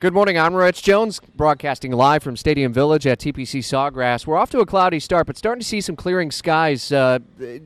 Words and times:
Good 0.00 0.14
morning. 0.14 0.38
I'm 0.38 0.54
Rich 0.54 0.82
Jones, 0.82 1.20
broadcasting 1.36 1.92
live 1.92 2.22
from 2.22 2.34
Stadium 2.34 2.72
Village 2.72 3.06
at 3.06 3.18
TPC 3.18 3.60
Sawgrass. 3.60 4.26
We're 4.26 4.38
off 4.38 4.48
to 4.52 4.60
a 4.60 4.64
cloudy 4.64 4.98
start, 4.98 5.26
but 5.26 5.36
starting 5.36 5.60
to 5.60 5.66
see 5.66 5.82
some 5.82 5.94
clearing 5.94 6.30
skies 6.30 6.90
uh, 6.90 7.18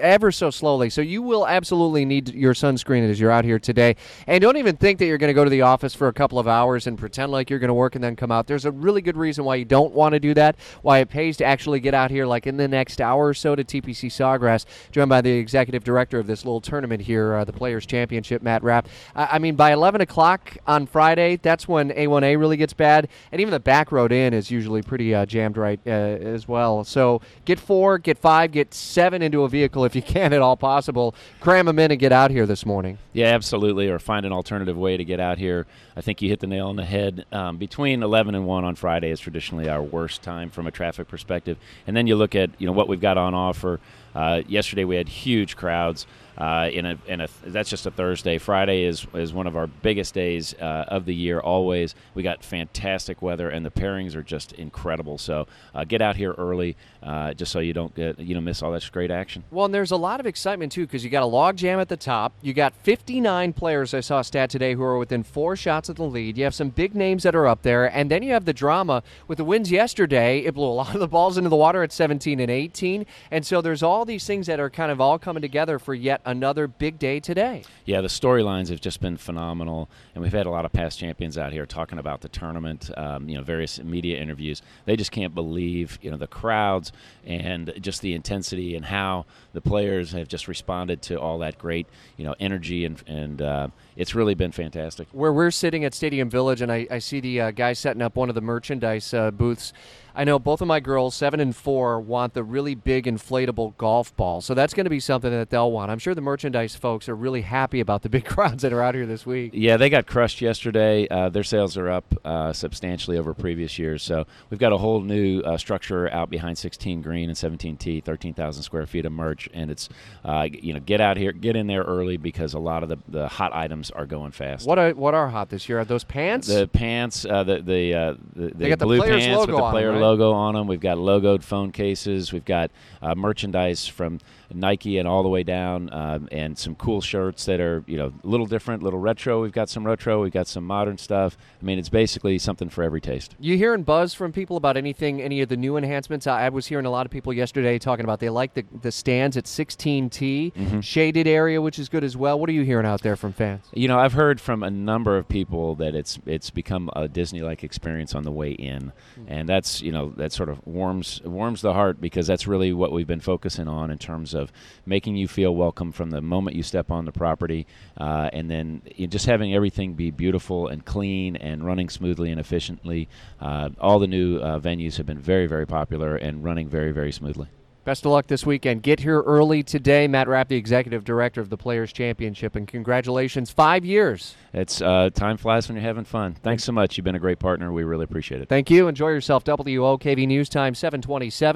ever 0.00 0.32
so 0.32 0.50
slowly. 0.50 0.90
So 0.90 1.02
you 1.02 1.22
will 1.22 1.46
absolutely 1.46 2.04
need 2.04 2.34
your 2.34 2.52
sunscreen 2.52 3.08
as 3.08 3.20
you're 3.20 3.30
out 3.30 3.44
here 3.44 3.60
today. 3.60 3.94
And 4.26 4.42
don't 4.42 4.56
even 4.56 4.74
think 4.74 4.98
that 4.98 5.06
you're 5.06 5.18
going 5.18 5.28
to 5.28 5.34
go 5.34 5.44
to 5.44 5.50
the 5.50 5.62
office 5.62 5.94
for 5.94 6.08
a 6.08 6.12
couple 6.12 6.40
of 6.40 6.48
hours 6.48 6.88
and 6.88 6.98
pretend 6.98 7.30
like 7.30 7.48
you're 7.48 7.60
going 7.60 7.68
to 7.68 7.74
work 7.74 7.94
and 7.94 8.02
then 8.02 8.16
come 8.16 8.32
out. 8.32 8.48
There's 8.48 8.64
a 8.64 8.72
really 8.72 9.02
good 9.02 9.16
reason 9.16 9.44
why 9.44 9.54
you 9.54 9.64
don't 9.64 9.94
want 9.94 10.14
to 10.14 10.18
do 10.18 10.34
that. 10.34 10.56
Why 10.82 10.98
it 10.98 11.08
pays 11.08 11.36
to 11.36 11.44
actually 11.44 11.78
get 11.78 11.94
out 11.94 12.10
here, 12.10 12.26
like 12.26 12.48
in 12.48 12.56
the 12.56 12.66
next 12.66 13.00
hour 13.00 13.28
or 13.28 13.34
so, 13.34 13.54
to 13.54 13.62
TPC 13.62 14.10
Sawgrass, 14.10 14.64
joined 14.90 15.10
by 15.10 15.20
the 15.20 15.30
executive 15.30 15.84
director 15.84 16.18
of 16.18 16.26
this 16.26 16.44
little 16.44 16.60
tournament 16.60 17.02
here, 17.02 17.34
uh, 17.36 17.44
the 17.44 17.52
Players 17.52 17.86
Championship, 17.86 18.42
Matt 18.42 18.64
Rapp. 18.64 18.88
I, 19.14 19.26
I 19.26 19.38
mean, 19.38 19.54
by 19.54 19.72
11 19.72 20.00
o'clock 20.00 20.56
on 20.66 20.88
Friday, 20.88 21.36
that's 21.36 21.68
when 21.68 21.90
A1 21.90 22.15
1A 22.20 22.38
really 22.38 22.56
gets 22.56 22.72
bad, 22.72 23.08
and 23.32 23.40
even 23.40 23.52
the 23.52 23.60
back 23.60 23.92
road 23.92 24.12
in 24.12 24.34
is 24.34 24.50
usually 24.50 24.82
pretty 24.82 25.14
uh, 25.14 25.26
jammed 25.26 25.56
right 25.56 25.80
uh, 25.86 25.90
as 25.90 26.48
well. 26.48 26.84
So 26.84 27.20
get 27.44 27.58
four, 27.58 27.98
get 27.98 28.18
five, 28.18 28.52
get 28.52 28.74
seven 28.74 29.22
into 29.22 29.42
a 29.42 29.48
vehicle 29.48 29.84
if 29.84 29.94
you 29.94 30.02
can 30.16 30.32
at 30.32 30.40
all 30.40 30.56
possible. 30.56 31.14
Cram 31.40 31.66
them 31.66 31.78
in 31.78 31.90
and 31.90 32.00
get 32.00 32.12
out 32.12 32.30
here 32.30 32.46
this 32.46 32.64
morning. 32.64 32.98
Yeah, 33.12 33.26
absolutely. 33.26 33.88
Or 33.88 33.98
find 33.98 34.26
an 34.26 34.32
alternative 34.32 34.76
way 34.76 34.96
to 34.96 35.04
get 35.04 35.20
out 35.20 35.38
here. 35.38 35.66
I 35.96 36.00
think 36.00 36.20
you 36.20 36.28
hit 36.28 36.40
the 36.40 36.46
nail 36.46 36.68
on 36.68 36.76
the 36.76 36.84
head. 36.84 37.24
Um, 37.32 37.56
between 37.56 38.02
11 38.02 38.34
and 38.34 38.46
1 38.46 38.64
on 38.64 38.74
Friday 38.74 39.10
is 39.10 39.20
traditionally 39.20 39.68
our 39.68 39.82
worst 39.82 40.22
time 40.22 40.50
from 40.50 40.66
a 40.66 40.70
traffic 40.70 41.08
perspective. 41.08 41.56
And 41.86 41.96
then 41.96 42.06
you 42.06 42.16
look 42.16 42.34
at 42.34 42.50
you 42.58 42.66
know 42.66 42.72
what 42.72 42.88
we've 42.88 43.00
got 43.00 43.16
on 43.18 43.34
offer. 43.34 43.80
Uh, 44.16 44.42
yesterday 44.48 44.84
we 44.84 44.96
had 44.96 45.08
huge 45.08 45.56
crowds. 45.56 46.06
Uh, 46.38 46.68
in 46.70 46.84
a, 46.84 46.98
in 47.06 47.22
a 47.22 47.28
that's 47.46 47.70
just 47.70 47.86
a 47.86 47.90
Thursday. 47.90 48.36
Friday 48.36 48.82
is 48.82 49.06
is 49.14 49.32
one 49.32 49.46
of 49.46 49.56
our 49.56 49.66
biggest 49.66 50.12
days 50.12 50.52
uh, 50.60 50.84
of 50.88 51.06
the 51.06 51.14
year. 51.14 51.40
Always, 51.40 51.94
we 52.14 52.22
got 52.22 52.44
fantastic 52.44 53.22
weather, 53.22 53.48
and 53.48 53.64
the 53.64 53.70
pairings 53.70 54.14
are 54.14 54.22
just 54.22 54.52
incredible. 54.52 55.16
So 55.16 55.46
uh, 55.74 55.84
get 55.84 56.02
out 56.02 56.14
here 56.14 56.32
early, 56.32 56.76
uh, 57.02 57.32
just 57.32 57.52
so 57.52 57.60
you 57.60 57.72
don't 57.72 57.94
get 57.94 58.18
you 58.18 58.34
know 58.34 58.42
miss 58.42 58.62
all 58.62 58.70
that 58.72 58.86
great 58.92 59.10
action. 59.10 59.44
Well, 59.50 59.64
and 59.64 59.72
there's 59.72 59.92
a 59.92 59.96
lot 59.96 60.20
of 60.20 60.26
excitement 60.26 60.72
too 60.72 60.86
because 60.86 61.02
you 61.02 61.08
got 61.08 61.22
a 61.22 61.26
log 61.26 61.56
jam 61.56 61.80
at 61.80 61.88
the 61.88 61.96
top. 61.96 62.34
You 62.42 62.52
got 62.52 62.74
59 62.82 63.54
players 63.54 63.94
I 63.94 64.00
saw 64.00 64.20
a 64.20 64.24
stat 64.24 64.50
today 64.50 64.74
who 64.74 64.82
are 64.82 64.98
within 64.98 65.22
four 65.22 65.56
shots 65.56 65.88
of 65.88 65.96
the 65.96 66.04
lead. 66.04 66.36
You 66.36 66.44
have 66.44 66.54
some 66.54 66.68
big 66.68 66.94
names 66.94 67.22
that 67.22 67.34
are 67.34 67.46
up 67.46 67.62
there, 67.62 67.86
and 67.86 68.10
then 68.10 68.22
you 68.22 68.32
have 68.32 68.44
the 68.44 68.52
drama 68.52 69.02
with 69.26 69.38
the 69.38 69.44
wins 69.44 69.70
yesterday. 69.70 70.40
It 70.40 70.52
blew 70.52 70.66
a 70.66 70.68
lot 70.68 70.92
of 70.92 71.00
the 71.00 71.08
balls 71.08 71.38
into 71.38 71.48
the 71.48 71.56
water 71.56 71.82
at 71.82 71.92
17 71.92 72.40
and 72.40 72.50
18, 72.50 73.06
and 73.30 73.46
so 73.46 73.62
there's 73.62 73.82
all 73.82 74.04
these 74.06 74.26
things 74.26 74.46
that 74.46 74.60
are 74.60 74.70
kind 74.70 74.90
of 74.90 75.00
all 75.00 75.18
coming 75.18 75.42
together 75.42 75.78
for 75.78 75.94
yet 75.94 76.20
another 76.24 76.66
big 76.66 76.98
day 76.98 77.20
today. 77.20 77.62
Yeah, 77.84 78.00
the 78.00 78.08
storylines 78.08 78.68
have 78.68 78.80
just 78.80 79.00
been 79.00 79.16
phenomenal, 79.16 79.88
and 80.14 80.22
we've 80.22 80.32
had 80.32 80.46
a 80.46 80.50
lot 80.50 80.64
of 80.64 80.72
past 80.72 80.98
champions 80.98 81.36
out 81.36 81.52
here 81.52 81.66
talking 81.66 81.98
about 81.98 82.20
the 82.20 82.28
tournament. 82.28 82.90
Um, 82.96 83.28
you 83.28 83.36
know, 83.36 83.42
various 83.42 83.82
media 83.82 84.20
interviews. 84.20 84.62
They 84.84 84.96
just 84.96 85.12
can't 85.12 85.34
believe 85.34 85.98
you 86.02 86.10
know 86.10 86.16
the 86.16 86.26
crowds 86.26 86.92
and 87.24 87.72
just 87.80 88.00
the 88.00 88.14
intensity 88.14 88.76
and 88.76 88.84
how 88.84 89.26
the 89.52 89.60
players 89.60 90.12
have 90.12 90.28
just 90.28 90.48
responded 90.48 91.02
to 91.02 91.20
all 91.20 91.38
that 91.38 91.58
great 91.58 91.86
you 92.16 92.24
know 92.24 92.34
energy 92.38 92.84
and 92.84 93.02
and 93.06 93.42
uh, 93.42 93.68
it's 93.96 94.14
really 94.14 94.34
been 94.34 94.52
fantastic. 94.52 95.08
Where 95.12 95.32
we're 95.32 95.50
sitting 95.50 95.84
at 95.84 95.94
Stadium 95.94 96.28
Village, 96.28 96.60
and 96.60 96.70
I, 96.70 96.86
I 96.90 96.98
see 96.98 97.20
the 97.20 97.40
uh, 97.40 97.50
guy 97.50 97.72
setting 97.72 98.02
up 98.02 98.16
one 98.16 98.28
of 98.28 98.34
the 98.34 98.40
merchandise 98.40 99.12
uh, 99.14 99.30
booths. 99.30 99.72
I 100.14 100.24
know 100.24 100.38
both 100.38 100.62
of 100.62 100.68
my 100.68 100.80
girls, 100.80 101.14
seven 101.14 101.40
and 101.40 101.54
four, 101.54 102.00
want 102.00 102.34
the 102.34 102.42
really 102.42 102.74
big 102.74 103.04
inflatable 103.04 103.76
golf 103.76 103.95
ball. 104.16 104.40
So 104.40 104.54
that's 104.54 104.74
going 104.74 104.84
to 104.84 104.90
be 104.90 105.00
something 105.00 105.30
that 105.30 105.50
they'll 105.50 105.70
want. 105.70 105.90
I'm 105.90 105.98
sure 105.98 106.14
the 106.14 106.20
merchandise 106.20 106.74
folks 106.74 107.08
are 107.08 107.14
really 107.14 107.42
happy 107.42 107.80
about 107.80 108.02
the 108.02 108.08
big 108.16 108.24
crowds 108.24 108.62
that 108.62 108.72
are 108.72 108.82
out 108.82 108.94
here 108.94 109.06
this 109.06 109.24
week. 109.26 109.52
Yeah, 109.54 109.76
they 109.76 109.90
got 109.90 110.06
crushed 110.06 110.40
yesterday. 110.40 111.08
Uh, 111.08 111.28
their 111.28 111.44
sales 111.44 111.76
are 111.76 111.88
up 111.88 112.14
uh, 112.24 112.52
substantially 112.52 113.18
over 113.18 113.34
previous 113.34 113.78
years. 113.78 114.02
So 114.02 114.26
we've 114.50 114.60
got 114.60 114.72
a 114.72 114.78
whole 114.78 115.00
new 115.00 115.40
uh, 115.40 115.56
structure 115.56 116.12
out 116.12 116.30
behind 116.30 116.58
16 116.58 117.02
Green 117.02 117.28
and 117.28 117.36
17T, 117.36 118.04
13,000 118.04 118.62
square 118.62 118.86
feet 118.86 119.06
of 119.06 119.12
merch, 119.12 119.48
and 119.52 119.70
it's 119.70 119.88
uh, 120.24 120.46
you 120.50 120.72
know 120.72 120.80
get 120.80 121.00
out 121.00 121.16
here, 121.16 121.32
get 121.32 121.56
in 121.56 121.66
there 121.66 121.82
early 121.82 122.16
because 122.16 122.54
a 122.54 122.58
lot 122.58 122.82
of 122.82 122.88
the, 122.88 122.98
the 123.08 123.28
hot 123.28 123.52
items 123.54 123.90
are 123.90 124.06
going 124.06 124.32
fast. 124.32 124.66
What 124.66 124.78
are 124.78 124.90
what 124.92 125.14
are 125.14 125.28
hot 125.28 125.48
this 125.48 125.68
year? 125.68 125.80
Are 125.80 125.84
those 125.84 126.04
pants? 126.04 126.48
The 126.48 126.68
pants, 126.68 127.24
uh, 127.24 127.44
the 127.44 127.60
the, 127.60 127.94
uh, 127.94 128.14
the, 128.34 128.68
got 128.68 128.78
blue 128.78 129.00
pants 129.00 129.46
with 129.46 129.56
the 129.56 129.70
player 129.70 129.86
them, 129.86 129.96
right? 129.96 130.02
logo 130.02 130.32
on 130.32 130.54
them. 130.54 130.66
We've 130.66 130.80
got 130.80 130.98
logoed 130.98 131.42
phone 131.42 131.72
cases. 131.72 132.32
We've 132.32 132.44
got 132.44 132.70
uh, 133.02 133.14
merchandise 133.14 133.85
from 133.88 134.20
Nike 134.52 134.98
and 134.98 135.06
all 135.08 135.22
the 135.22 135.28
way 135.28 135.42
down, 135.42 135.92
um, 135.92 136.28
and 136.32 136.56
some 136.56 136.74
cool 136.74 137.00
shirts 137.00 137.44
that 137.46 137.60
are 137.60 137.82
you 137.86 137.96
know 137.96 138.12
a 138.22 138.26
little 138.26 138.46
different, 138.46 138.82
little 138.82 138.98
retro. 138.98 139.42
We've 139.42 139.52
got 139.52 139.68
some 139.68 139.86
retro. 139.86 140.22
We've 140.22 140.32
got 140.32 140.46
some 140.46 140.64
modern 140.64 140.98
stuff. 140.98 141.36
I 141.60 141.64
mean, 141.64 141.78
it's 141.78 141.88
basically 141.88 142.38
something 142.38 142.68
for 142.68 142.82
every 142.82 143.00
taste. 143.00 143.34
You 143.40 143.56
hearing 143.56 143.82
buzz 143.82 144.14
from 144.14 144.32
people 144.32 144.56
about 144.56 144.76
anything, 144.76 145.20
any 145.22 145.40
of 145.40 145.48
the 145.48 145.56
new 145.56 145.76
enhancements? 145.76 146.26
I, 146.26 146.46
I 146.46 146.48
was 146.50 146.66
hearing 146.66 146.86
a 146.86 146.90
lot 146.90 147.06
of 147.06 147.12
people 147.12 147.32
yesterday 147.32 147.78
talking 147.78 148.04
about 148.04 148.20
they 148.20 148.28
like 148.30 148.54
the 148.54 148.64
the 148.82 148.92
stands 148.92 149.36
at 149.36 149.44
16T, 149.44 150.52
Mm-hmm. 150.56 150.80
shaded 150.80 151.26
area, 151.26 151.60
which 151.60 151.78
is 151.78 151.88
good 151.88 152.04
as 152.04 152.16
well. 152.16 152.38
What 152.38 152.48
are 152.48 152.52
you 152.52 152.62
hearing 152.62 152.86
out 152.86 153.02
there 153.02 153.16
from 153.16 153.32
fans? 153.32 153.64
You 153.72 153.88
know, 153.88 153.98
I've 153.98 154.12
heard 154.12 154.40
from 154.40 154.62
a 154.62 154.70
number 154.70 155.16
of 155.16 155.28
people 155.28 155.74
that 155.76 155.94
it's 155.94 156.18
it's 156.26 156.50
become 156.50 156.90
a 156.94 157.08
Disney-like 157.08 157.64
experience 157.64 158.14
on 158.14 158.22
the 158.24 158.30
way 158.32 158.52
in, 158.52 158.92
and 159.26 159.48
that's 159.48 159.82
you 159.82 159.92
know 159.92 160.10
that 160.16 160.32
sort 160.32 160.48
of 160.48 160.64
warms 160.66 161.20
warms 161.24 161.62
the 161.62 161.72
heart 161.72 162.00
because 162.00 162.26
that's 162.26 162.46
really 162.46 162.72
what 162.72 162.92
we've 162.92 163.06
been 163.06 163.20
focusing 163.20 163.68
on 163.68 163.90
in 163.90 163.98
terms 163.98 164.34
of 164.34 164.35
making 164.84 165.16
you 165.16 165.28
feel 165.28 165.54
welcome 165.54 165.92
from 165.92 166.10
the 166.10 166.20
moment 166.20 166.56
you 166.56 166.62
step 166.62 166.90
on 166.90 167.04
the 167.04 167.12
property, 167.12 167.66
uh, 167.98 168.30
and 168.32 168.50
then 168.50 168.82
you 168.94 169.06
know, 169.06 169.10
just 169.10 169.26
having 169.26 169.54
everything 169.54 169.94
be 169.94 170.10
beautiful 170.10 170.68
and 170.68 170.84
clean 170.84 171.36
and 171.36 171.64
running 171.64 171.88
smoothly 171.88 172.30
and 172.30 172.40
efficiently. 172.40 173.08
Uh, 173.40 173.70
all 173.80 173.98
the 173.98 174.06
new 174.06 174.38
uh, 174.38 174.58
venues 174.58 174.96
have 174.96 175.06
been 175.06 175.18
very 175.18 175.46
very 175.46 175.66
popular 175.66 176.16
and 176.16 176.44
running 176.44 176.68
very 176.68 176.92
very 176.92 177.12
smoothly. 177.12 177.48
Best 177.86 178.04
of 178.04 178.10
luck 178.10 178.26
this 178.26 178.44
weekend. 178.44 178.82
Get 178.82 178.98
here 178.98 179.22
early 179.22 179.62
today. 179.62 180.08
Matt 180.08 180.26
Rapp, 180.26 180.48
the 180.48 180.56
executive 180.56 181.04
director 181.04 181.40
of 181.40 181.50
the 181.50 181.56
Players 181.56 181.92
Championship, 181.92 182.56
and 182.56 182.66
congratulations, 182.66 183.52
five 183.52 183.84
years. 183.84 184.34
It's 184.52 184.82
uh, 184.82 185.10
time 185.14 185.36
flies 185.36 185.68
when 185.68 185.76
you're 185.76 185.84
having 185.84 186.02
fun. 186.02 186.34
Thanks 186.42 186.64
so 186.64 186.72
much. 186.72 186.96
You've 186.96 187.04
been 187.04 187.14
a 187.14 187.20
great 187.20 187.38
partner. 187.38 187.72
We 187.72 187.84
really 187.84 188.02
appreciate 188.02 188.40
it. 188.40 188.48
Thank 188.48 188.72
you. 188.72 188.88
Enjoy 188.88 189.10
yourself. 189.10 189.44
WOKV 189.44 190.26
News 190.26 190.48
Time 190.48 190.74
727. 190.74 191.54